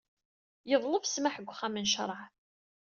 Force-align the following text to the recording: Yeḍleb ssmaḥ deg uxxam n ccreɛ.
Yeḍleb 0.69 1.03
ssmaḥ 1.07 1.35
deg 1.37 1.49
uxxam 1.51 1.75
n 1.79 1.89
ccreɛ. 1.91 2.21